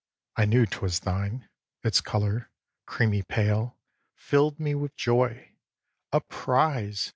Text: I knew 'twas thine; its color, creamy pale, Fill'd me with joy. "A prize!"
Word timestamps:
I 0.35 0.45
knew 0.45 0.65
'twas 0.65 1.01
thine; 1.01 1.47
its 1.83 2.01
color, 2.01 2.49
creamy 2.87 3.21
pale, 3.21 3.77
Fill'd 4.15 4.59
me 4.59 4.73
with 4.73 4.95
joy. 4.95 5.51
"A 6.11 6.21
prize!" 6.21 7.09